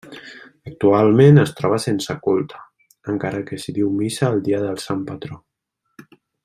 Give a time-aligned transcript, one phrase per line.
[0.69, 2.63] Actualment es troba sense culte,
[3.15, 5.43] encara que s'hi diu missa el dia del sant patró.